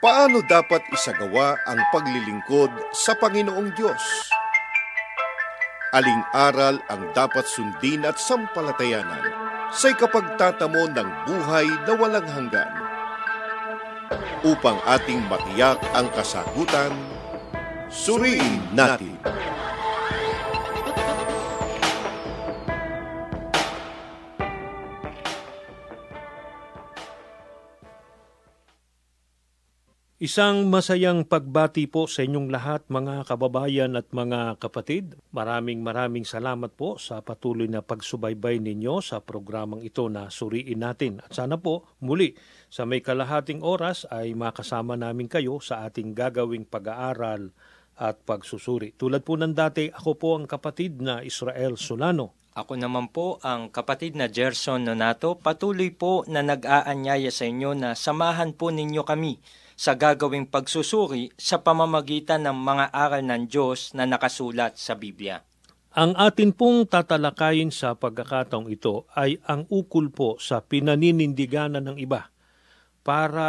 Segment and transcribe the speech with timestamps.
[0.00, 4.32] Paano dapat isagawa ang paglilingkod sa Panginoong Diyos?
[5.92, 9.28] Aling aral ang dapat sundin at sampalatayanan
[9.68, 12.72] sa ikapagtatamo ng buhay na walang hanggan?
[14.40, 16.96] Upang ating matiyak ang kasagutan,
[17.92, 19.20] suriin natin.
[30.20, 35.16] Isang masayang pagbati po sa inyong lahat mga kababayan at mga kapatid.
[35.32, 41.24] Maraming maraming salamat po sa patuloy na pagsubaybay ninyo sa programang ito na suriin natin.
[41.24, 42.36] At sana po muli
[42.68, 47.56] sa may kalahating oras ay makasama namin kayo sa ating gagawing pag-aaral
[47.96, 48.92] at pagsusuri.
[48.92, 52.36] Tulad po ng dati, ako po ang kapatid na Israel Solano.
[52.60, 55.40] Ako naman po ang kapatid na Gerson Nonato.
[55.40, 59.40] Patuloy po na nag-aanyaya sa inyo na samahan po ninyo kami
[59.80, 65.40] sa gagawing pagsusuri sa pamamagitan ng mga aral ng Diyos na nakasulat sa Biblia.
[65.96, 72.28] Ang atin pong tatalakayin sa pagkakataong ito ay ang ukol po sa pinaninindiganan ng iba
[73.00, 73.48] para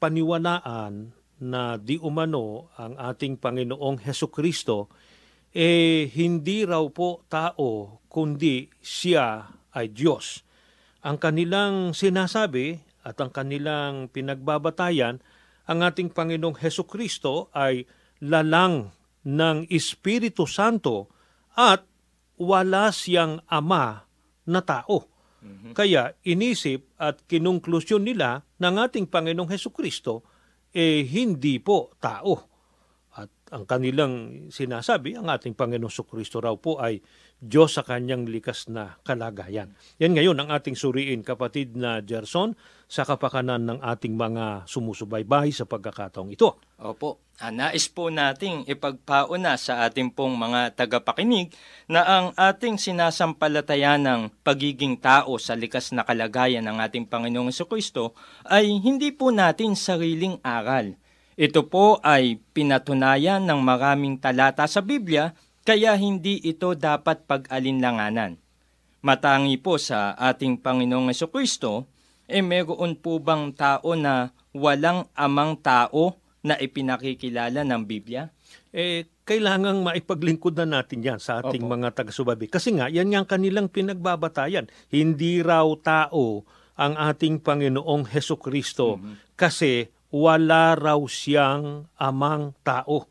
[0.00, 1.12] paniwalaan
[1.44, 4.88] na di umano ang ating Panginoong Heso Kristo
[5.52, 9.44] eh hindi raw po tao kundi siya
[9.76, 10.40] ay Diyos.
[11.04, 15.20] Ang kanilang sinasabi at ang kanilang pinagbabatayan
[15.70, 17.86] ang ating Panginoong Heso Kristo ay
[18.26, 18.90] lalang
[19.22, 21.06] ng Espiritu Santo
[21.54, 21.86] at
[22.42, 24.02] wala siyang ama
[24.50, 25.06] na tao.
[25.40, 25.72] Mm-hmm.
[25.78, 30.26] Kaya inisip at kinunklusyon nila ng ating Panginoong Heso Kristo
[30.74, 32.50] eh hindi po tao.
[33.14, 36.98] At ang kanilang sinasabi, ang ating Panginoong Kristo raw po ay
[37.40, 39.72] Diyos sa kanyang likas na kalagayan.
[39.96, 42.52] Yan ngayon ang ating suriin, kapatid na Gerson,
[42.84, 46.60] sa kapakanan ng ating mga sumusubaybay sa pagkakataong ito.
[46.76, 51.56] Opo, ah, nais po nating ipagpauna sa ating pong mga tagapakinig
[51.88, 58.12] na ang ating sinasampalatayan ng pagiging tao sa likas na kalagayan ng ating Panginoong Kristo
[58.44, 60.92] ay hindi po natin sariling aral.
[61.40, 65.32] Ito po ay pinatunayan ng maraming talata sa Biblia
[65.70, 68.42] kaya hindi ito dapat pag-alinlanganan.
[69.06, 71.86] Matangi po sa ating Panginoong Kristo,
[72.26, 78.34] eh meron po bang tao na walang amang tao na ipinakikilala ng Biblia?
[78.74, 81.78] Eh, kailangang maipaglingkod na natin yan sa ating Opo.
[81.78, 82.50] mga taga-subaybay.
[82.50, 84.66] Kasi nga, yan yung kanilang pinagbabatayan.
[84.90, 86.42] Hindi raw tao
[86.74, 89.38] ang ating Panginoong Heso Kristo mm-hmm.
[89.38, 93.06] kasi wala raw siyang amang tao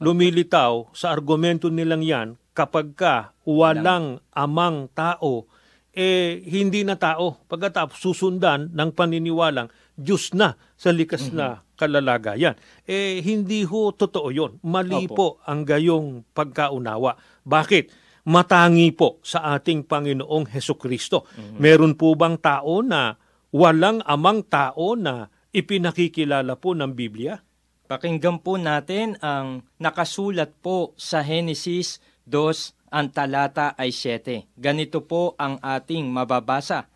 [0.00, 5.44] lumilitaw sa argumento nilang yan kapag ka walang amang tao,
[5.92, 7.40] eh hindi na tao.
[7.48, 11.36] Pagkatapos susundan ng paniniwalang Diyos na sa likas mm-hmm.
[11.36, 12.56] na kalalagayan.
[12.84, 14.60] Eh hindi ho totoo yon.
[14.64, 15.14] Mali Opo.
[15.16, 17.16] po ang gayong pagkaunawa.
[17.44, 18.08] Bakit?
[18.26, 21.30] Matangi po sa ating Panginoong Heso Kristo.
[21.30, 21.58] Mm-hmm.
[21.62, 23.14] Meron po bang tao na
[23.54, 27.38] walang amang tao na ipinakikilala po ng Biblia?
[27.86, 34.58] Pakinggan po natin ang nakasulat po sa Genesis 2, ang talata ay 7.
[34.58, 36.90] Ganito po ang ating mababasa.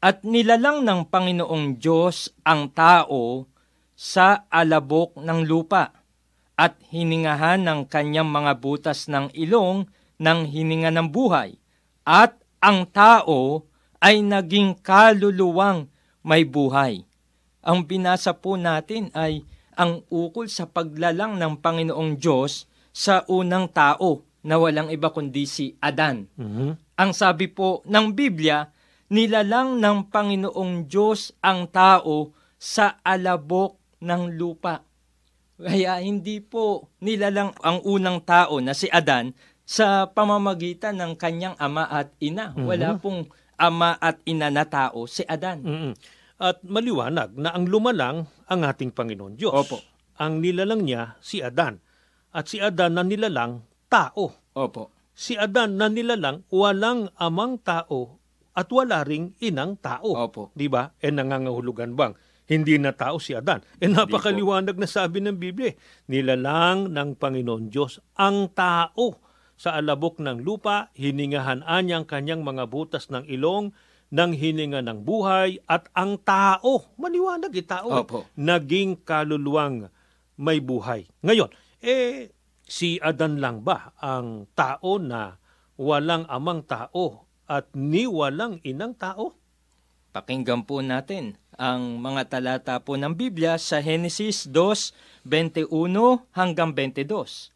[0.00, 3.44] At nilalang ng Panginoong Diyos ang tao
[3.92, 5.92] sa alabok ng lupa
[6.56, 9.84] at hiningahan ng kanyang mga butas ng ilong
[10.16, 11.60] ng hininga ng buhay.
[12.08, 13.68] At ang tao
[14.00, 15.92] ay naging kaluluwang
[16.24, 17.04] may buhay.
[17.62, 19.44] Ang binasa po natin ay
[19.76, 25.78] ang ukol sa paglalang ng Panginoong Diyos sa unang tao na walang iba kundi si
[25.80, 26.28] Adan.
[26.36, 26.70] Mm-hmm.
[26.98, 28.68] Ang sabi po ng Biblia,
[29.08, 34.84] nilalang ng Panginoong Diyos ang tao sa alabok ng lupa.
[35.62, 39.30] Kaya hindi po nilalang ang unang tao na si Adan
[39.62, 42.50] sa pamamagitan ng kanyang ama at ina.
[42.52, 42.66] Mm-hmm.
[42.66, 45.62] Wala pong ama at ina na tao si Adan.
[45.62, 49.54] Mm-hmm at maliwanag na ang lumalang ang ating Panginoon Diyos.
[49.54, 49.78] Opo.
[50.18, 51.78] Ang nilalang niya si Adan.
[52.34, 54.50] At si Adan na nilalang tao.
[54.58, 54.90] Opo.
[55.14, 58.18] Si Adan na nilalang walang amang tao
[58.58, 60.18] at wala ring inang tao.
[60.18, 60.50] Opo.
[60.58, 60.90] Di ba?
[60.98, 62.18] E nangangahulugan bang
[62.50, 63.62] hindi na tao si Adan?
[63.78, 65.70] E napakaliwanag na sabi ng Biblia.
[66.10, 69.22] Nilalang ng Panginoon Diyos ang tao
[69.54, 73.70] sa alabok ng lupa, hiningahan anyang kanyang mga butas ng ilong,
[74.12, 78.28] ng hininga ng buhay at ang tao, maliwanag yung tao, Opo.
[78.36, 79.88] naging kaluluwang
[80.36, 81.08] may buhay.
[81.24, 81.48] Ngayon,
[81.80, 82.28] eh,
[82.68, 85.40] si Adan lang ba ang tao na
[85.80, 89.32] walang amang tao at ni walang inang tao?
[90.12, 95.72] Pakinggan po natin ang mga talata po ng Biblia sa Genesis 2, 21
[96.36, 97.48] hanggang 22.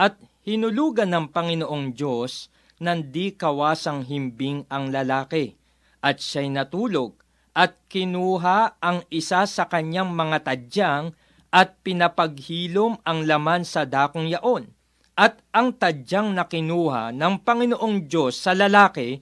[0.00, 0.16] At
[0.48, 2.48] hinulugan ng Panginoong Diyos
[2.80, 5.59] ng di kawasang himbing ang lalaki,
[6.00, 7.20] at siya'y natulog,
[7.56, 11.06] at kinuha ang isa sa kanyang mga tadyang
[11.50, 14.70] at pinapaghilom ang laman sa dakong yaon.
[15.18, 19.20] At ang tadyang na kinuha ng Panginoong Diyos sa lalaki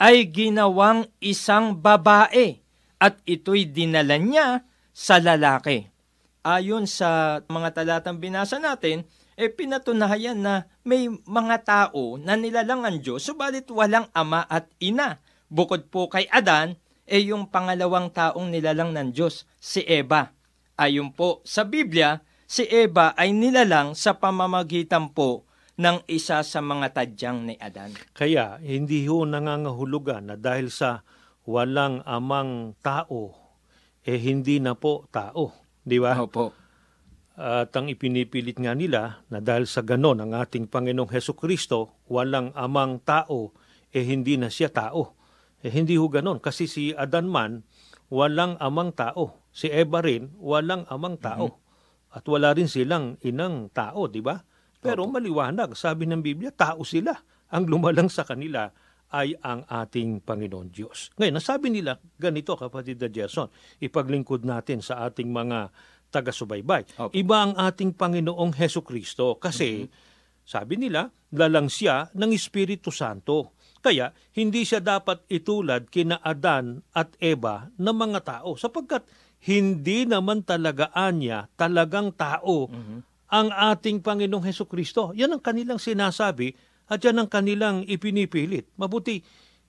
[0.00, 2.62] ay ginawang isang babae
[3.02, 5.84] at ito'y dinala niya sa lalaki.
[6.44, 9.04] Ayon sa mga talatang binasa natin,
[9.34, 15.23] eh pinatunayan na may mga tao na nilalang ang Diyos, subalit walang ama at ina.
[15.54, 16.74] Bukod po kay Adan,
[17.06, 20.34] eh yung pangalawang taong nilalang ng Diyos, si Eva.
[20.74, 25.46] Ayon po sa Biblia, si Eva ay nilalang sa pamamagitan po
[25.78, 27.94] ng isa sa mga tadyang ni Adan.
[28.18, 31.06] Kaya hindi ho nangangahulugan na dahil sa
[31.46, 33.54] walang amang tao,
[34.02, 35.54] eh hindi na po tao.
[35.86, 36.18] Di ba?
[36.18, 36.50] Opo.
[37.38, 42.50] At ang ipinipilit nga nila na dahil sa ganon ang ating Panginoong Heso Kristo, walang
[42.58, 43.54] amang tao,
[43.94, 45.14] eh hindi na siya tao.
[45.64, 46.44] Eh hindi ho ganon.
[46.44, 47.64] Kasi si Adan man,
[48.12, 49.48] walang amang tao.
[49.48, 51.64] Si Eva rin, walang amang tao.
[52.12, 54.44] At wala rin silang inang tao, di ba?
[54.84, 57.16] Pero maliwanag, sabi ng Biblia, tao sila.
[57.48, 58.68] Ang lumalang sa kanila
[59.14, 61.08] ay ang ating Panginoon Diyos.
[61.16, 63.48] Ngayon, nasabi nila, ganito kapatid na Gerson,
[63.80, 65.72] ipaglingkod natin sa ating mga
[66.12, 66.82] taga-subaybay.
[66.98, 67.14] Opo.
[67.14, 69.88] Iba ang ating Panginoong Heso Kristo kasi
[70.44, 73.53] sabi nila, lalang siya ng Espiritu Santo.
[73.84, 79.04] Kaya hindi siya dapat itulad kina Adan at Eva na mga tao sapagkat
[79.44, 82.72] hindi naman talagaan niya talagang tao
[83.28, 85.12] ang ating Panginoong Heso Kristo.
[85.12, 86.56] Yan ang kanilang sinasabi
[86.88, 88.72] at yan ang kanilang ipinipilit.
[88.80, 89.20] Mabuti,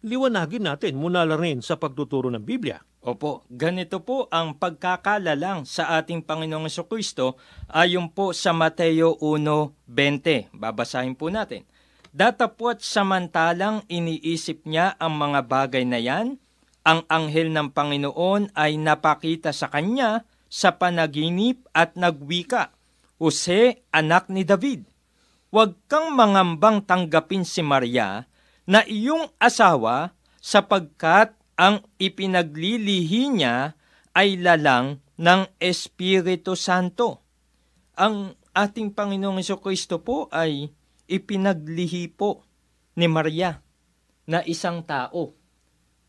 [0.08, 2.80] liwanagin natin muna lang rin sa pagtuturo ng Biblia.
[3.06, 7.36] Opo, ganito po ang pagkakalalang sa ating Panginoong Kristo
[7.68, 10.56] ayon po sa Mateo 1.20.
[10.56, 11.68] Babasahin po natin.
[12.16, 16.40] Datapwat samantalang iniisip niya ang mga bagay na yan,
[16.88, 22.72] ang anghel ng Panginoon ay napakita sa kanya sa panaginip at nagwika,
[23.20, 24.88] Jose, anak ni David,
[25.52, 28.32] huwag kang mangambang tanggapin si Maria
[28.64, 33.76] na iyong asawa sapagkat ang ipinaglilihi niya
[34.16, 37.20] ay lalang ng Espiritu Santo.
[38.00, 40.72] Ang ating Panginoong Kristo po ay
[41.06, 42.46] ipinaglihi po
[42.98, 43.62] ni Maria
[44.26, 45.38] na isang tao.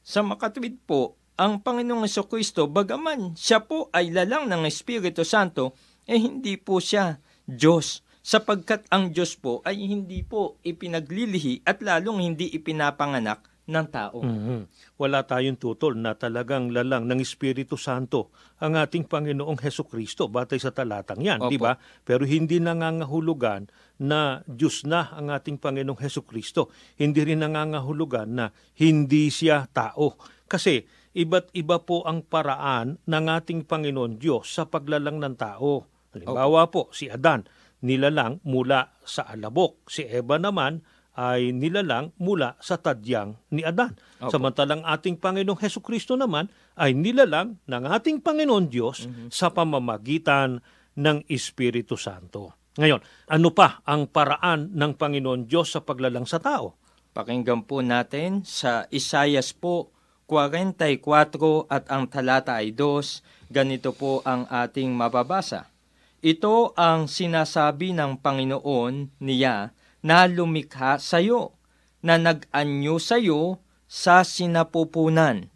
[0.07, 5.77] Sa makatwid po, ang Panginoong Kristo, bagaman siya po ay lalang ng Espiritu Santo,
[6.09, 12.35] eh hindi po siya Diyos sapagkat ang Diyos po ay hindi po ipinaglilihi at lalong
[12.35, 14.23] hindi ipinapanganak ng tao.
[14.23, 14.71] Mhm.
[14.97, 18.31] Wala tayong tutol na talagang lalang ng Espiritu Santo
[18.63, 21.77] ang ating Panginoong Heso Kristo batay sa talatang yan, di ba?
[22.07, 23.69] Pero hindi nangangahulugan
[24.01, 26.71] na Diyos na ang ating Panginoong Heso Kristo.
[26.97, 28.47] Hindi rin nangangahulugan na
[28.79, 30.15] hindi siya tao.
[30.47, 30.87] Kasi
[31.19, 35.85] iba't iba po ang paraan ng ating Panginoon Diyos sa paglalang ng tao.
[36.15, 37.45] Halimbawa po, si Adan,
[37.85, 39.85] nilalang mula sa alabok.
[39.91, 40.81] Si Eva naman,
[41.17, 43.97] ay nilalang mula sa tadyang ni Adan.
[44.21, 44.29] Opo.
[44.29, 50.61] Samantalang ating Panginoong Heso Kristo naman ay nilalang ng ating Panginoon Diyos sa pamamagitan
[50.97, 52.53] ng Espiritu Santo.
[52.77, 53.01] Ngayon,
[53.33, 56.77] ano pa ang paraan ng Panginoon Diyos sa paglalang sa tao?
[57.17, 59.97] Pakinggan po natin sa Isayas po
[60.29, 65.73] 44 at ang talata ay 2, ganito po ang ating mababasa.
[66.21, 69.73] Ito ang sinasabi ng Panginoon niya
[70.07, 71.59] na lumikha sa iyo,
[71.99, 73.59] na nag-anyo sa iyo
[73.91, 75.51] sa sinapupunan.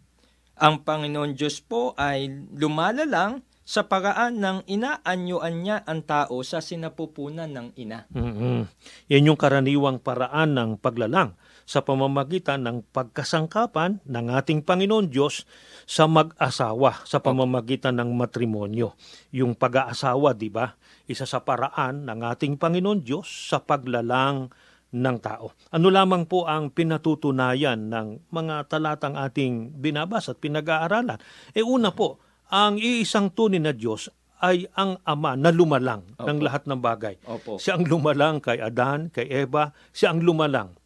[0.59, 7.47] Ang Panginoon Diyos po ay lumalalang sa paraan ng inaanyuan niya ang tao sa sinapupunan
[7.47, 8.11] ng ina.
[8.11, 8.67] mm
[9.07, 11.39] Yan yung karaniwang paraan ng paglalang
[11.71, 15.47] sa pamamagitan ng pagkasangkapan ng ating Panginoon Diyos
[15.87, 18.91] sa mag-asawa sa pamamagitan ng matrimonyo.
[19.31, 20.75] Yung pag-aasawa, di ba?
[21.07, 24.51] Isa sa paraan ng ating Panginoon Diyos sa paglalang
[24.91, 25.55] ng tao.
[25.71, 31.23] Ano lamang po ang pinatutunayan ng mga talatang ating binabasa at pinag-aaralan?
[31.55, 32.19] E una po,
[32.51, 34.11] ang iisang tunay na Diyos
[34.43, 36.43] ay ang Ama na lumalang ng Opo.
[36.43, 37.15] lahat ng bagay.
[37.23, 37.55] Opo.
[37.55, 40.80] Siya ang lumalang kay Adan, kay Eva, siya ang lumalang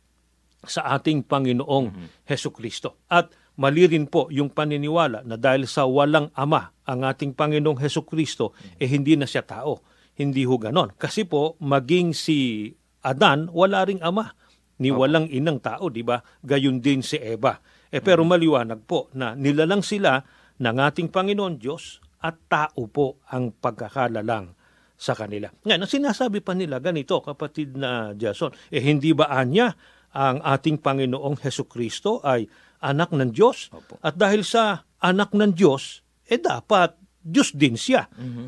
[0.68, 1.88] sa ating Panginoong
[2.28, 3.06] Heso Kristo.
[3.10, 8.04] At mali rin po yung paniniwala na dahil sa walang ama ang ating Panginoong Heso
[8.04, 9.82] Kristo, eh hindi na siya tao.
[10.16, 10.96] Hindi ho ganon.
[10.96, 12.72] Kasi po, maging si
[13.04, 14.32] Adan, wala ring ama.
[14.80, 16.20] Ni walang inang tao, di ba?
[16.44, 17.56] Gayon din si Eva.
[17.88, 20.20] Eh pero maliwanag po na nilalang sila
[20.60, 24.52] ng ating Panginoon Diyos at tao po ang pagkakalalang
[24.96, 25.52] sa kanila.
[25.64, 29.76] Ngayon, ang sinasabi pa nila ganito, kapatid na Jason, eh hindi ba anya
[30.16, 32.48] ang ating Panginoong Heso Kristo ay
[32.80, 33.68] anak ng Diyos?
[33.76, 34.00] Opo.
[34.00, 38.08] At dahil sa anak ng Diyos, eh dapat Diyos din siya.
[38.16, 38.48] Mhm.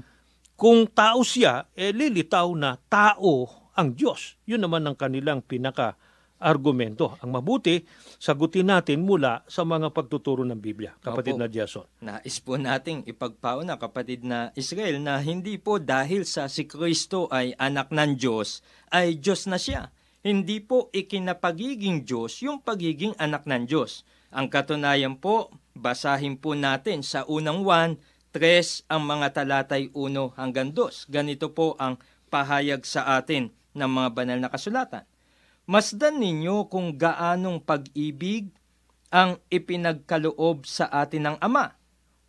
[0.57, 3.45] Kung tao siya, eh lilitaw na tao
[3.77, 4.39] ang Diyos.
[4.49, 5.93] Yun naman ang kanilang pinaka
[6.37, 7.17] argumento.
[7.21, 7.81] Ang mabuti,
[8.21, 11.41] sagutin natin mula sa mga pagtuturo ng Biblia, kapatid Opo.
[11.41, 11.85] na Jason.
[12.01, 17.57] Nais po nating ipagpauna kapatid na Israel na hindi po dahil sa si Kristo ay
[17.57, 18.61] anak ng Diyos,
[18.93, 19.89] ay Diyos na siya.
[20.27, 24.03] Hindi po ikinapagiging Diyos yung pagiging anak ng Diyos.
[24.27, 27.95] Ang katunayan po, basahin po natin sa unang 1,
[28.35, 31.07] 3 ang mga talatay 1 hanggang 2.
[31.07, 31.95] Ganito po ang
[32.27, 35.07] pahayag sa atin ng mga banal na kasulatan.
[35.63, 38.51] Masdan ninyo kung gaanong pag-ibig
[39.07, 41.71] ang ipinagkaloob sa atin ng Ama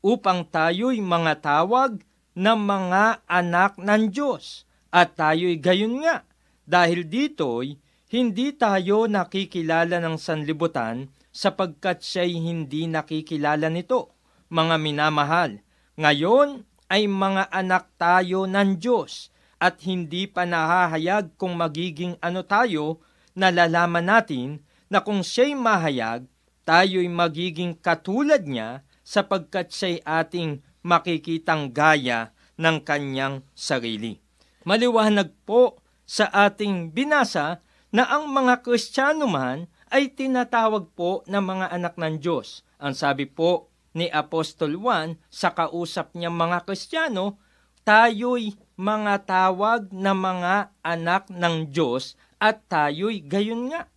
[0.06, 1.98] upang tayo'y mga tawag
[2.38, 4.70] na mga anak ng Diyos.
[4.94, 6.22] At tayo'y gayon nga.
[6.62, 14.16] Dahil dito'y hindi tayo nakikilala ng sanlibutan sapagkat siya'y hindi nakikilala nito.
[14.48, 15.60] Mga minamahal,
[16.00, 19.28] ngayon ay mga anak tayo ng Diyos
[19.60, 23.04] at hindi pa nahahayag kung magiging ano tayo
[23.36, 26.24] nalalaman natin na kung siya'y mahayag,
[26.64, 34.16] tayo'y magiging katulad niya sapagkat siya'y ating makikitang gaya ng kanyang sarili.
[34.64, 35.76] Maliwanag po
[36.08, 42.20] sa ating binasa na ang mga Kristiyano man ay tinatawag po na mga anak ng
[42.20, 42.60] Diyos.
[42.76, 47.40] Ang sabi po ni Apostol Juan sa kausap niya mga Kristiyano,
[47.88, 53.88] tayo'y mga tawag na mga anak ng Diyos at tayo'y gayon nga.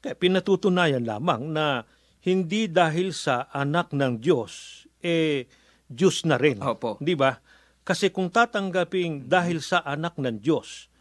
[0.00, 1.88] Kaya pinatutunayan lamang na
[2.20, 5.48] hindi dahil sa anak ng Diyos, eh,
[5.88, 6.60] Diyos na rin.
[6.60, 7.00] Opo.
[7.00, 7.40] Di ba?
[7.80, 10.92] Kasi kung tatanggaping dahil sa anak ng Diyos,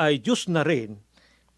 [0.00, 0.96] ay Diyos na rin,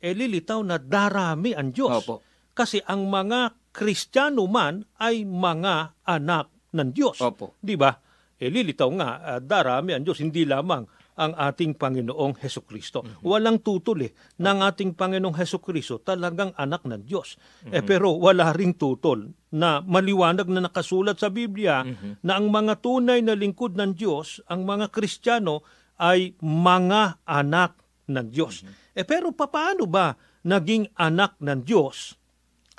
[0.05, 2.05] eh lilitaw na darami ang Diyos.
[2.05, 2.21] Opo.
[2.53, 7.25] Kasi ang mga Kristiyano man ay mga anak ng Diyos.
[7.25, 7.57] Opo.
[7.57, 7.97] Di ba?
[8.37, 10.85] Eh lilitaw nga, ah, darami ang Diyos, hindi lamang
[11.15, 13.07] ang ating Panginoong Heso Kristo.
[13.23, 17.39] Walang tutol eh, ng ating Panginoong Heso Kristo talagang anak ng Diyos.
[17.71, 21.87] Eh pero wala ring tutol na maliwanag na nakasulat sa Biblia
[22.27, 25.63] na ang mga tunay na lingkod ng Diyos, ang mga Kristiyano
[26.03, 28.65] ay mga anak ng Diyos.
[28.93, 32.17] Eh pero papaano ba naging anak ng Diyos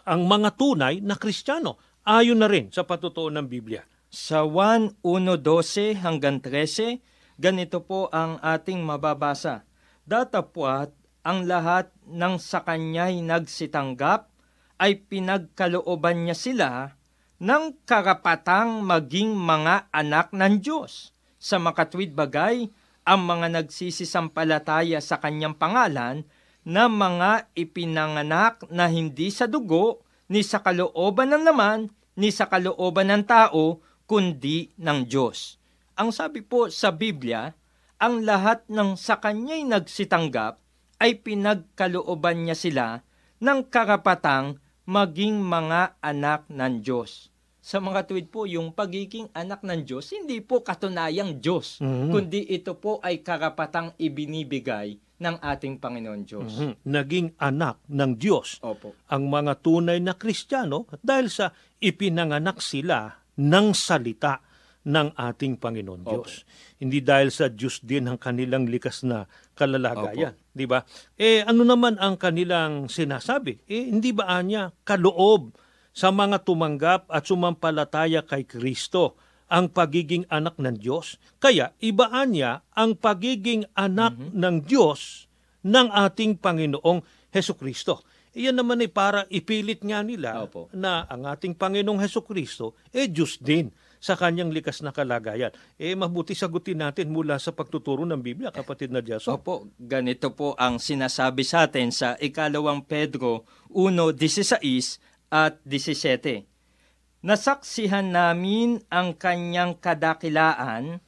[0.06, 1.82] ang mga tunay na Kristiyano?
[2.06, 3.82] Ayon na rin sa patutuo ng Biblia.
[4.14, 7.02] Sa 1.1.12 hanggang 13,
[7.42, 9.66] ganito po ang ating mababasa.
[10.06, 10.94] Datapwat
[11.26, 14.30] ang lahat ng sa kanya'y nagsitanggap
[14.78, 16.70] ay pinagkalooban niya sila
[17.42, 21.12] ng karapatang maging mga anak ng Diyos.
[21.42, 22.70] Sa makatwid bagay,
[23.06, 26.26] ang mga nagsisisampalataya sa kanyang pangalan
[26.66, 33.14] na mga ipinanganak na hindi sa dugo, ni sa kalooban ng laman, ni sa kalooban
[33.14, 35.62] ng tao, kundi ng Diyos.
[35.94, 37.54] Ang sabi po sa Biblia,
[38.02, 40.58] ang lahat ng sa kanya'y nagsitanggap
[40.98, 42.88] ay pinagkalooban niya sila
[43.38, 44.58] ng karapatang
[44.90, 47.35] maging mga anak ng Diyos.
[47.66, 52.14] Sa mga tuwid po, yung pagiging anak ng Diyos, hindi po katunayang Diyos, Mhm.
[52.14, 56.62] kundi ito po ay karapatang ibinibigay ng ating Panginoon Diyos.
[56.62, 56.86] Mhm.
[56.86, 58.94] Naging anak ng Diyos Opo.
[59.10, 64.46] ang mga tunay na Kristiyano dahil sa ipinanganak sila ng salita
[64.86, 66.22] ng ating Panginoon Opo.
[66.22, 66.46] Diyos.
[66.78, 69.26] Hindi dahil sa Diyos din ang kanilang likas na
[69.58, 70.86] kalalagayan, di ba?
[71.18, 73.66] Eh ano naman ang kanilang sinasabi?
[73.66, 75.65] Eh hindi ba anya kaloob
[75.96, 79.16] sa mga tumanggap at sumampalataya kay Kristo
[79.48, 81.16] ang pagiging anak ng Diyos?
[81.40, 85.32] Kaya ibaan niya ang pagiging anak ng Diyos
[85.64, 87.00] ng ating Panginoong
[87.32, 88.04] Heso Kristo.
[88.36, 90.68] Iyan naman ay para ipilit nga nila Opo.
[90.76, 93.72] na ang ating Panginoong Heso Kristo eh Diyos din
[94.04, 95.56] sa kanyang likas na kalagayan.
[95.80, 99.40] Eh mabuti sagutin natin mula sa pagtuturo ng Biblia, kapatid na Jason.
[99.40, 106.48] Opo, ganito po ang sinasabi sa atin sa ikalawang Pedro 1.16 at 17.
[107.28, 111.04] Nasaksihan namin ang kanyang kadakilaan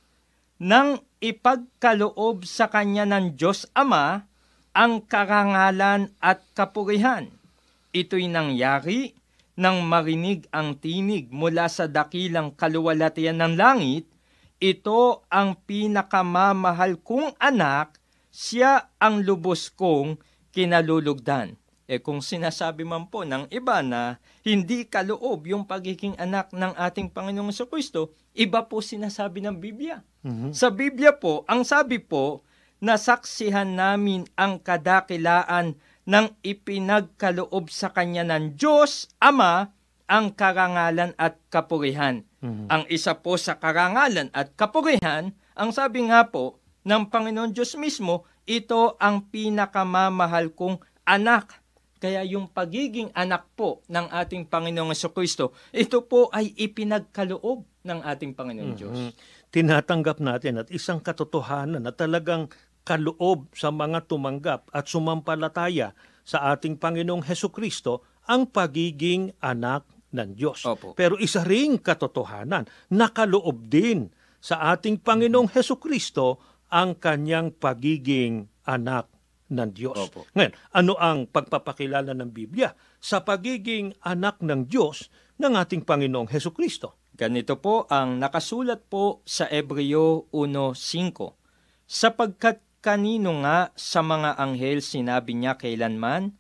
[0.60, 4.28] nang ipagkaloob sa kanya ng Diyos Ama
[4.76, 7.32] ang karangalan at kapurihan.
[7.96, 9.16] Ito'y nangyari
[9.56, 14.06] nang marinig ang tinig mula sa dakilang kaluwalhatian ng langit,
[14.62, 17.98] ito ang pinakamamahal kong anak,
[18.30, 20.22] siya ang lubos kong
[20.54, 21.58] kinalulugdan.
[21.88, 27.08] Eh kung sinasabi man po ng iba na hindi kaloob yung pagiging anak ng ating
[27.08, 30.04] Panginoong Kristo, iba po sinasabi ng Biblia.
[30.20, 30.52] Mhm.
[30.52, 32.44] Sa Biblia po, ang sabi po,
[32.84, 39.72] nasaksihan namin ang kadakilaan ng ipinagkaloob sa kanya ng Diyos Ama
[40.12, 42.28] ang karangalan at kapurihan.
[42.44, 42.68] Mhm.
[42.68, 48.28] Ang isa po sa karangalan at kapurihan, ang sabi nga po ng Panginoon Diyos mismo,
[48.44, 51.64] ito ang pinakamamahal kong anak.
[51.98, 58.38] Kaya yung pagiging anak po ng ating Panginoong Kristo, ito po ay ipinagkaloob ng ating
[58.38, 58.98] Panginoon Diyos.
[58.98, 59.12] Mhm.
[59.50, 62.52] Tinatanggap natin at isang katotohanan na talagang
[62.88, 65.92] kaloob sa mga tumanggap at sumampalataya
[66.24, 70.64] sa ating Panginoong Heso Kristo ang pagiging anak ng Diyos.
[70.64, 70.96] Opo.
[70.96, 76.40] Pero isa ring katotohanan, nakaloob din sa ating Panginoong Heso Kristo
[76.72, 79.08] ang kanyang pagiging anak
[79.52, 79.98] ng Diyos.
[79.98, 80.28] Opo.
[80.36, 85.08] Ngayon, ano ang pagpapakilala ng Biblia sa pagiging anak ng Diyos
[85.40, 87.00] ng ating Panginoong Heso Kristo?
[87.18, 91.34] Ganito po ang nakasulat po sa Ebreo 1.5.
[91.88, 96.38] Sapagkat kanino nga sa mga anghel sinabi niya kailanman,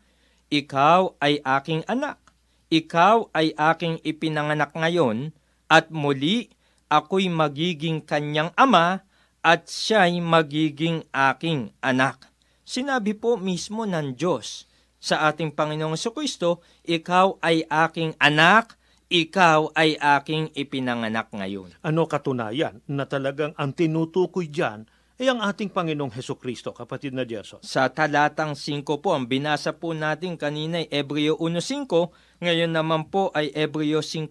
[0.53, 2.21] Ikaw ay aking anak,
[2.69, 5.33] ikaw ay aking ipinanganak ngayon,
[5.67, 6.51] at muli
[6.87, 9.07] ako'y magiging kanyang ama,
[9.43, 12.26] at siya'y magiging aking anak.
[12.67, 14.67] Sinabi po mismo ng Diyos
[14.99, 18.75] sa ating Panginoong Kristo, Ikaw ay aking anak,
[19.07, 21.71] ikaw ay aking ipinanganak ngayon.
[21.79, 24.83] Ano katunayan na talagang ang tinutukoy dyan
[25.15, 27.63] ay ang ating Panginoong Heso Kristo, kapatid na Gerson.
[27.63, 33.31] Sa talatang 5 po, ang binasa po natin kanina ay Ebreo 1.5, ngayon naman po
[33.31, 34.27] ay Ebreo 5.5.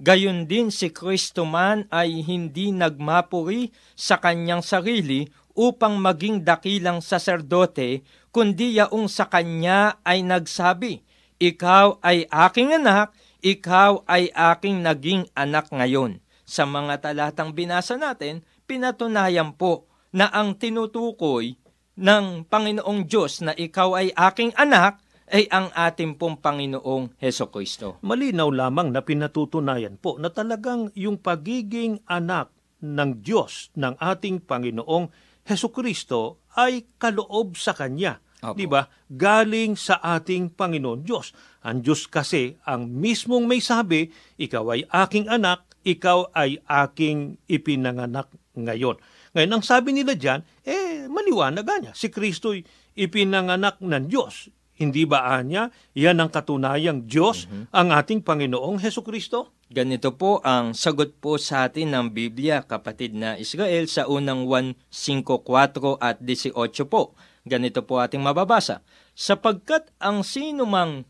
[0.00, 8.04] Gayon din si Kristo man ay hindi nagmapuri sa kanyang sarili upang maging dakilang saserdote,
[8.30, 11.02] kundi yaong sa kanya ay nagsabi,
[11.40, 16.20] Ikaw ay aking anak, ikaw ay aking naging anak ngayon.
[16.46, 21.58] Sa mga talatang binasa natin, pinatunayan po na ang tinutukoy
[21.96, 27.98] ng Panginoong Diyos na ikaw ay aking anak ay ang ating pong Panginoong Heso Kristo.
[28.06, 35.10] Malinaw lamang na pinatutunayan po na talagang yung pagiging anak ng Diyos ng ating Panginoong
[35.46, 38.18] Heso Kristo ay kaloob sa Kanya.
[38.42, 38.58] Opo.
[38.58, 38.84] Di ba?
[39.08, 41.32] Galing sa ating Panginoon Diyos.
[41.64, 48.28] Ang Diyos kasi ang mismong may sabi, ikaw ay aking anak, ikaw ay aking ipinanganak
[48.58, 48.98] ngayon.
[49.32, 51.92] Ngayon, ang sabi nila dyan, eh, maliwanag niya.
[51.96, 52.60] Si Kristo'y
[52.98, 54.52] ipinanganak ng Diyos.
[54.76, 59.55] Hindi ba anya, yan ang katunayang Diyos, ang ating Panginoong Heso Kristo?
[59.66, 65.98] Ganito po ang sagot po sa atin ng Biblia, kapatid na Israel, sa unang 1.5.4
[65.98, 67.18] at 18 po.
[67.42, 68.86] Ganito po ating mababasa.
[69.18, 71.02] Sapagkat ang sino mang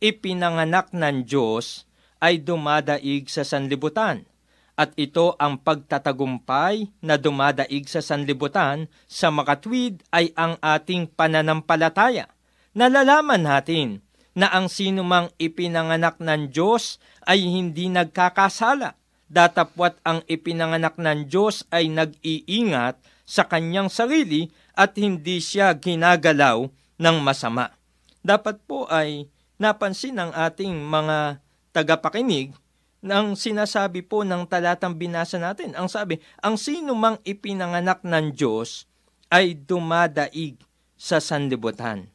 [0.00, 1.84] ipinanganak ng Diyos
[2.24, 4.24] ay dumadaig sa sanlibutan.
[4.72, 12.32] At ito ang pagtatagumpay na dumadaig sa sanlibutan sa makatwid ay ang ating pananampalataya.
[12.72, 14.00] Nalalaman natin
[14.38, 18.94] na ang sino mang ipinanganak ng Diyos ay hindi nagkakasala.
[19.26, 24.46] Datapwat ang ipinanganak ng Diyos ay nag-iingat sa kanyang sarili
[24.78, 26.70] at hindi siya ginagalaw
[27.02, 27.74] ng masama.
[28.22, 29.26] Dapat po ay
[29.58, 31.42] napansin ng ating mga
[31.74, 32.54] tagapakinig
[33.02, 35.74] ng sinasabi po ng talatang binasa natin.
[35.74, 38.86] Ang sabi, ang sino mang ipinanganak ng Diyos
[39.34, 40.62] ay dumadaig
[40.94, 42.06] sa sanlibutan.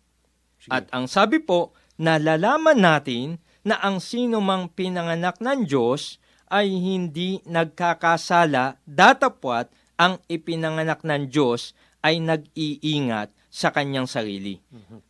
[0.72, 6.20] At ang sabi po, nalalaman natin na ang sino mang pinanganak ng Diyos
[6.52, 14.60] ay hindi nagkakasala datapwat ang ipinanganak ng Diyos ay nag-iingat sa kanyang sarili.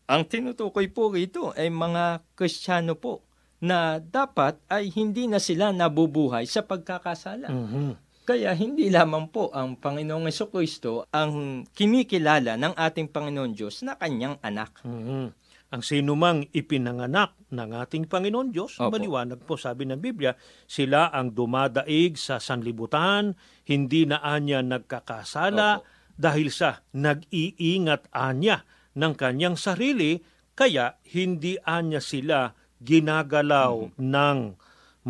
[0.07, 3.23] Ang tinutukoy po rito ay mga Kristiyano po
[3.63, 7.47] na dapat ay hindi na sila nabubuhay sa pagkakasala.
[7.47, 7.95] Mhm.
[8.23, 14.39] Kaya hindi lamang po ang Panginoong Kristo ang kinikilala ng ating Panginoon Diyos na kanyang
[14.39, 14.79] anak.
[14.83, 15.42] Mhm.
[15.73, 18.93] Ang sinumang ipinanganak ng ating Panginoon Diyos, Opo.
[18.93, 20.37] maliwanag po sabi ng Biblia,
[20.69, 23.33] sila ang dumadaig sa sanlibutan,
[23.65, 26.13] hindi na anya nagkakasala Opo.
[26.13, 28.61] dahil sa nag-iingat anya
[28.93, 30.21] ng kanyang sarili,
[30.53, 34.37] kaya hindi anya sila ginagalaw ng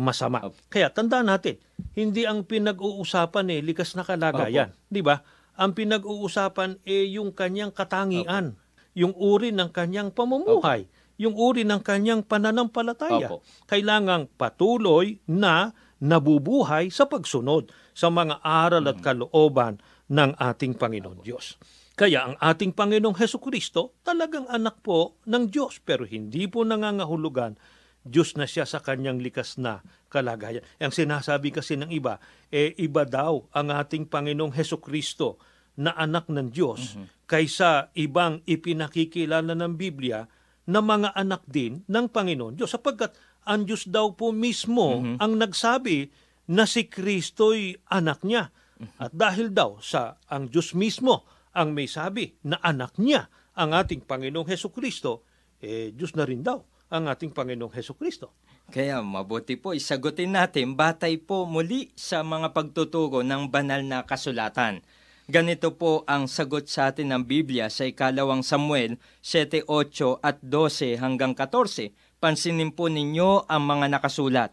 [0.00, 0.48] masama.
[0.48, 0.56] Opo.
[0.72, 1.60] Kaya tandaan natin,
[1.92, 5.20] hindi ang pinag-uusapan eh likas na kalagayan, di ba?
[5.60, 8.56] Ang pinag-uusapan eh yung kanyang katangian,
[8.94, 10.86] yung uri ng kanyang pamumuhay,
[11.18, 13.28] yung uri ng kanyang pananampalataya.
[13.30, 13.46] Opo.
[13.66, 19.78] Kailangang patuloy na nabubuhay sa pagsunod sa mga aral at kalooban
[20.10, 21.58] ng ating Panginoon Diyos.
[21.94, 27.54] Kaya ang ating Panginoong Heso Kristo talagang anak po ng Diyos pero hindi po nangangahulugan
[28.04, 29.80] Diyos na siya sa kanyang likas na
[30.12, 30.60] kalagayan.
[30.76, 32.20] Ang sinasabi kasi ng iba,
[32.52, 35.40] eh iba daw ang ating Panginoong Heso Kristo
[35.80, 37.06] na anak ng Diyos mm-hmm.
[37.26, 40.26] kaysa ibang ipinakikilala ng Biblia
[40.64, 45.16] na mga anak din ng Panginoon Diyos sapagkat ang Diyos daw po mismo mm-hmm.
[45.20, 46.08] ang nagsabi
[46.44, 48.52] na si Kristo'y anak niya.
[48.52, 49.00] Mm-hmm.
[49.00, 54.02] At dahil daw sa ang Diyos mismo ang may sabi na anak niya ang ating
[54.02, 55.22] Panginoong Heso Kristo,
[55.62, 56.58] eh Diyos na rin daw
[56.90, 58.34] ang ating Panginoong Heso Kristo.
[58.68, 64.80] Kaya mabuti po isagutin natin batay po muli sa mga pagtuturo ng banal na kasulatan.
[65.24, 71.32] Ganito po ang sagot sa atin ng Biblia sa ikalawang Samuel 7.8 at 12 hanggang
[71.32, 71.96] 14.
[72.20, 74.52] Pansinin po ninyo ang mga nakasulat.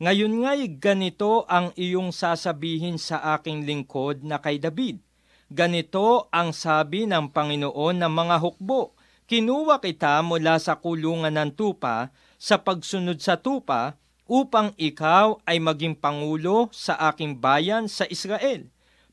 [0.00, 5.04] Ngayon nga'y ganito ang iyong sasabihin sa aking lingkod na kay David
[5.46, 8.98] Ganito ang sabi ng Panginoon ng mga hukbo.
[9.30, 13.94] Kinuha kita mula sa kulungan ng tupa sa pagsunod sa tupa
[14.26, 18.66] upang ikaw ay maging pangulo sa aking bayan sa Israel.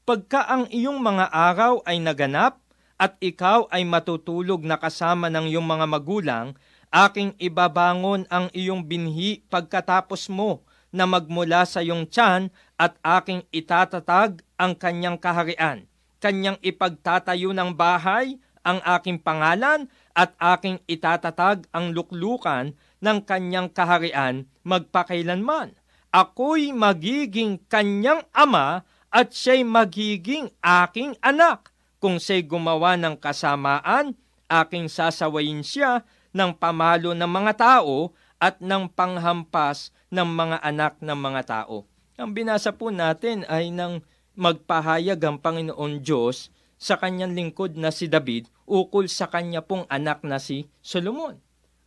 [0.03, 2.59] Pagka ang iyong mga araw ay naganap
[2.99, 6.47] at ikaw ay matutulog na kasama ng iyong mga magulang,
[6.91, 14.43] aking ibabangon ang iyong binhi pagkatapos mo na magmula sa iyong tiyan at aking itatatag
[14.59, 15.87] ang kanyang kaharian
[16.23, 22.71] kanyang ipagtatayo ng bahay ang aking pangalan at aking itatatag ang luklukan
[23.03, 25.75] ng kanyang kaharian magpakailanman.
[26.15, 31.69] Ako'y magiging kanyang ama at siya'y magiging aking anak.
[32.01, 34.17] Kung siya'y gumawa ng kasamaan,
[34.49, 36.01] aking sasawayin siya
[36.33, 41.85] ng pamalo ng mga tao at ng panghampas ng mga anak ng mga tao.
[42.17, 44.01] Ang binasa po natin ay ng
[44.33, 46.49] magpahayag ang Panginoon Diyos
[46.81, 51.37] sa kanyang lingkod na si David ukol sa kanya pong anak na si Solomon.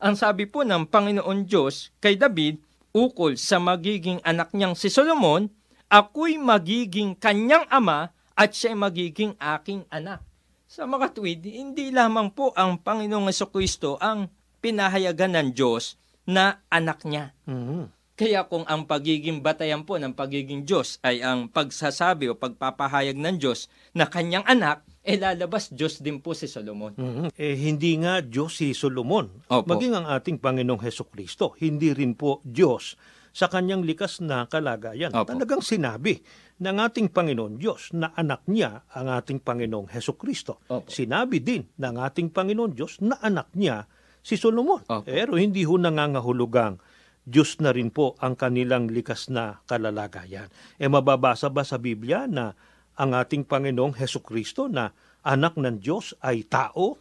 [0.01, 2.63] Ang sabi po ng Panginoon Diyos kay David
[2.97, 5.53] ukol sa magiging anak niyang si Solomon,
[5.87, 10.21] ako'y magiging kanyang ama at siya'y magiging aking anak.
[10.67, 14.29] Sa mga tweed, hindi lamang po ang Panginoong Kristo ang
[14.61, 15.95] pinahayagan ng Diyos
[16.27, 17.33] na anak niya.
[17.47, 17.97] Mm-hmm.
[18.17, 23.37] Kaya kung ang pagiging batayan po ng pagiging Diyos ay ang pagsasabi o pagpapahayag ng
[23.37, 26.99] Diyos na kanyang anak, eh lalabas Diyos din po si Solomon.
[26.99, 27.29] Mm-hmm.
[27.39, 29.47] Eh hindi nga Diyos si Solomon.
[29.47, 29.71] Opo.
[29.71, 32.99] Maging ang ating Panginoong Heso Kristo, hindi rin po Diyos
[33.31, 35.15] sa kanyang likas na kalagayan.
[35.15, 35.31] Opo.
[35.31, 36.19] Talagang sinabi
[36.59, 40.59] ng ating Panginoon Diyos na anak niya ang ating Panginoong Heso Kristo.
[40.91, 43.87] Sinabi din ng ating Panginoon Diyos na anak niya
[44.27, 44.83] si Solomon.
[44.91, 45.07] Opo.
[45.07, 46.83] Pero hindi ho nangangahulugang
[47.27, 50.51] Diyos na rin po ang kanilang likas na kalalagayan.
[50.79, 52.55] E mababasa ba sa Biblia na
[52.97, 54.91] ang ating Panginoong Heso Kristo na
[55.23, 56.97] anak ng Diyos ay tao?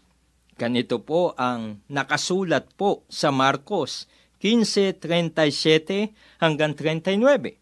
[0.55, 4.07] Ganito po ang nakasulat po sa Marcos
[4.39, 7.59] 15.37 hanggang 39.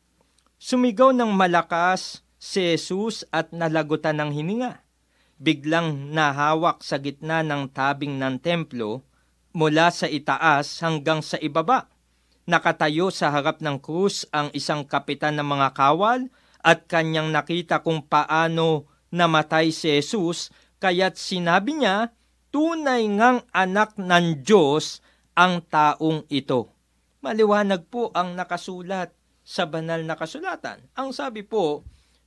[0.57, 4.83] Sumigaw ng malakas si Jesus at nalagutan ng hininga.
[5.39, 9.01] Biglang nahawak sa gitna ng tabing ng templo
[9.53, 11.93] mula sa itaas hanggang sa ibaba
[12.43, 16.27] nakatayo sa harap ng krus ang isang kapitan ng mga kawal
[16.63, 20.49] at kanyang nakita kung paano namatay si Jesus,
[20.79, 22.15] kaya't sinabi niya,
[22.49, 25.03] tunay ngang anak ng Diyos
[25.35, 26.71] ang taong ito.
[27.19, 29.11] Maliwanag po ang nakasulat
[29.43, 30.87] sa banal na kasulatan.
[30.95, 31.83] Ang sabi po,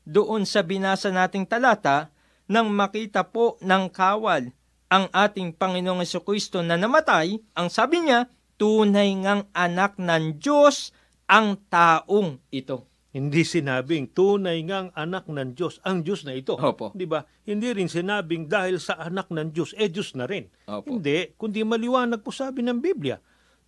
[0.06, 2.12] doon sa binasa nating talata,
[2.46, 4.54] nang makita po ng kawal
[4.86, 10.94] ang ating Panginoong Kristo na namatay, ang sabi niya, tunay ngang anak ng Diyos
[11.26, 12.86] ang taong ito.
[13.16, 16.52] Hindi sinabing tunay ngang anak ng Diyos ang Diyos na ito.
[16.52, 16.92] Opo.
[16.92, 17.24] Di ba?
[17.48, 20.52] Hindi rin sinabing dahil sa anak ng Diyos, eh Diyos na rin.
[20.68, 21.00] Opo.
[21.00, 23.16] Hindi, kundi maliwanag po sabi ng Biblia.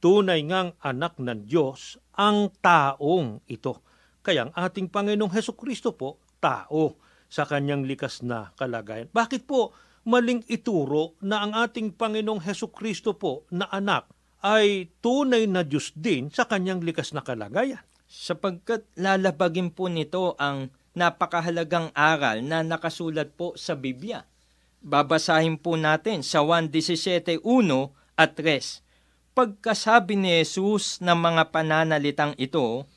[0.04, 3.80] Tunay ngang anak ng Diyos ang taong ito.
[4.20, 9.08] Kaya ang ating Panginoong Heso Kristo po, tao sa kanyang likas na kalagayan.
[9.08, 9.72] Bakit po
[10.04, 15.90] maling ituro na ang ating Panginoong Heso Kristo po na anak ay tunay na Diyos
[15.94, 17.82] din sa kanyang likas na kalagayan.
[18.08, 24.24] Sapagkat lalabagin po nito ang napakahalagang aral na nakasulat po sa Biblia.
[24.82, 27.42] Babasahin po natin sa 1.17.1
[28.18, 29.36] at 3.
[29.36, 32.88] Pagkasabi ni Jesus ng mga pananalitang ito,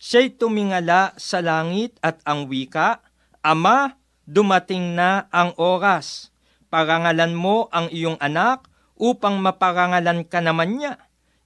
[0.00, 3.04] siya'y tumingala sa langit at ang wika,
[3.44, 6.32] Ama, dumating na ang oras.
[6.70, 8.69] Parangalan mo ang iyong anak
[9.00, 11.00] upang maparangalan ka naman niya.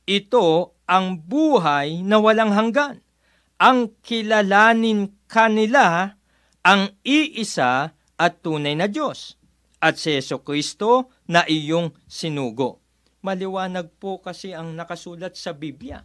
[0.05, 3.01] Ito ang buhay na walang hanggan.
[3.63, 6.19] Ang kilalanin kanila
[6.67, 9.39] ang iisa at tunay na Diyos
[9.79, 12.83] at si Yeso Kristo na iyong sinugo.
[13.25, 16.05] Maliwanag po kasi ang nakasulat sa Biblia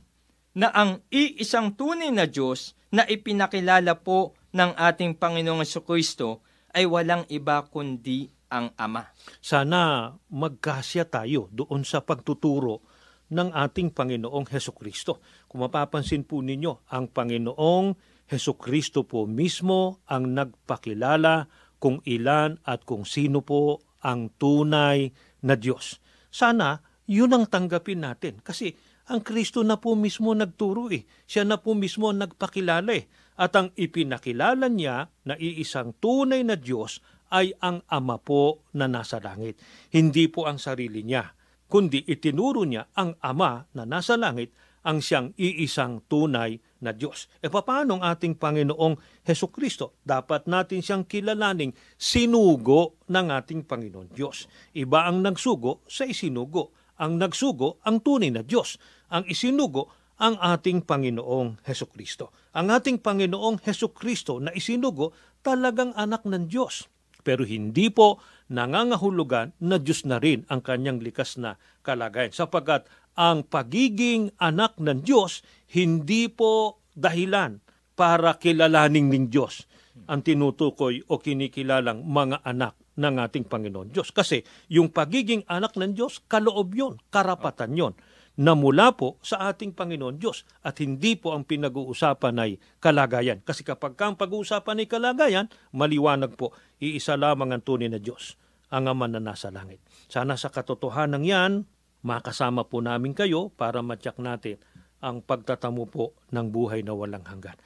[0.56, 6.44] na ang iisang tunay na Diyos na ipinakilala po ng ating Panginoong Kristo
[6.76, 9.14] ay walang iba kundi ang Ama.
[9.40, 12.82] Sana magkasya tayo doon sa pagtuturo
[13.30, 15.22] ng ating Panginoong Heso Kristo.
[15.46, 17.94] Kung mapapansin po ninyo, ang Panginoong
[18.30, 25.10] Heso Kristo po mismo ang nagpakilala kung ilan at kung sino po ang tunay
[25.46, 25.98] na Diyos.
[26.30, 26.78] Sana
[27.10, 28.78] yun ang tanggapin natin kasi
[29.10, 31.02] ang Kristo na po mismo nagturo eh.
[31.26, 33.10] Siya na po mismo ang nagpakilala eh.
[33.42, 39.22] At ang ipinakilala niya na iisang tunay na Diyos ay ang Ama po na nasa
[39.22, 39.62] langit.
[39.94, 41.34] Hindi po ang sarili niya,
[41.70, 47.28] kundi itinuro niya ang Ama na nasa langit ang siyang iisang tunay na Diyos.
[47.44, 50.00] E paano ang ating Panginoong Heso Kristo?
[50.02, 54.48] Dapat natin siyang kilalaning sinugo ng ating Panginoon Diyos.
[54.72, 56.72] Iba ang nagsugo sa isinugo.
[57.00, 58.80] Ang nagsugo ang tunay na Diyos.
[59.12, 62.36] Ang isinugo ang ating Panginoong Heso Kristo.
[62.52, 66.92] Ang ating Panginoong Heso Kristo na isinugo talagang anak ng Diyos.
[67.22, 73.44] Pero hindi po nangangahulugan na Diyos na rin ang kanyang likas na kalagayan sapagkat ang
[73.46, 75.44] pagiging anak ng Diyos
[75.76, 77.62] hindi po dahilan
[77.94, 79.68] para kilalaning ng Diyos
[80.08, 84.12] ang tinutukoy o kinikilalang mga anak ng ating Panginoon Diyos.
[84.12, 87.94] Kasi yung pagiging anak ng Diyos, kaloob yon, karapatan yon
[88.40, 93.44] na mula po sa ating Panginoon Diyos at hindi po ang pinag-uusapan ay kalagayan.
[93.44, 98.40] Kasi kapag ang pag-uusapan ay kalagayan, maliwanag po, iisa lamang ang tunay na Diyos,
[98.72, 99.84] ang Ama na nasa langit.
[100.08, 101.68] Sana sa katotohanan yan,
[102.00, 104.56] makasama po namin kayo para matyak natin
[105.04, 107.60] ang pagtatamo po ng buhay na walang hanggan.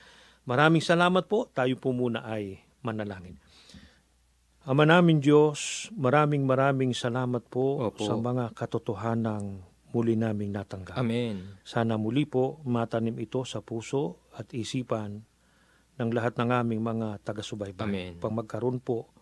[0.50, 1.54] Maraming salamat po.
[1.54, 3.38] Tayo po muna ay manalangin.
[4.64, 8.04] Ama namin Diyos, maraming maraming salamat po Opo.
[8.08, 10.98] sa mga katotohanang muli naming natanggap.
[10.98, 11.62] Amen.
[11.62, 15.22] Sana muli po matanim ito sa puso at isipan
[16.02, 17.86] ng lahat ng aming mga taga-subaybay.
[17.86, 18.14] Amen.
[18.18, 19.14] Pag magkaroon po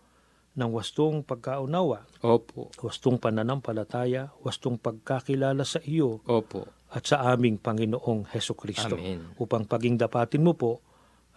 [0.56, 2.72] ng wastong pagkaunawa, Opo.
[2.80, 6.68] wastong pananampalataya, wastong pagkakilala sa iyo Opo.
[6.92, 9.36] at sa aming Panginoong Heso Kristo Amen.
[9.40, 10.84] upang paging dapatin mo po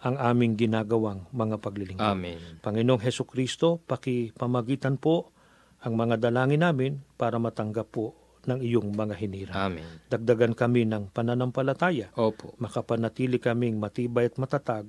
[0.04, 2.04] ang aming ginagawang mga paglilingkod.
[2.04, 2.60] Amen.
[2.60, 5.32] Panginoong Heso Kristo, pakipamagitan po
[5.80, 9.56] ang mga dalangin namin para matanggap po ng iyong mga hinirang.
[9.74, 9.86] Amen.
[10.08, 12.54] Dagdagan kami ng pananampalataya, Opo.
[12.62, 14.86] makapanatili kaming matibay at matatag